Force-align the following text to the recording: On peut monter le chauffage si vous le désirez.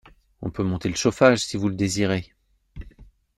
On 0.41 0.49
peut 0.49 0.63
monter 0.63 0.89
le 0.89 0.95
chauffage 0.95 1.45
si 1.45 1.57
vous 1.57 1.69
le 1.69 1.75
désirez. 1.75 2.33